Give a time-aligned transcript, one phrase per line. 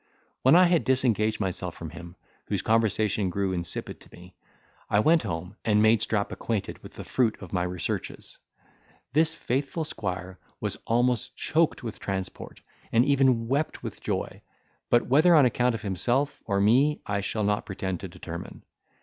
[0.41, 2.15] When I had disengaged myself from him,
[2.45, 4.33] whose conversation grew insipid to me,
[4.89, 8.39] I went home, and made Strap acquainted with the fruit of my researches.
[9.13, 12.61] This faithful squire was almost choked with transport,
[12.91, 14.41] and even wept with joy;
[14.89, 18.63] but whether on account of himself or me, I shall not pretend to determine.